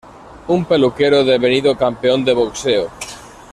Un 0.47 0.65
peluquero 0.65 1.23
devenido 1.23 1.77
campeón 1.77 2.25
de 2.25 2.33
boxeo. 2.33 2.89